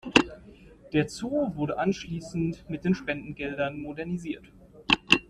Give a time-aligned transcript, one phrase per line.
[0.93, 4.51] Der Zoo wurde anschließend mit den Spendengeldern modernisiert.